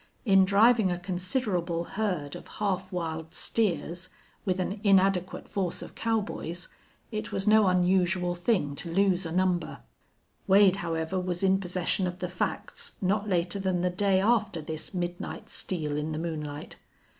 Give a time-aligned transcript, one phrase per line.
[0.25, 4.09] In driving a considerable herd of half wild steers,
[4.45, 6.69] with an inadequate force of cowboys,
[7.11, 9.81] it was no unusual thing to lose a number.
[10.47, 14.91] Wade, however, was in possession of the facts not later than the day after this
[14.91, 16.77] midnight steal in the moonlight.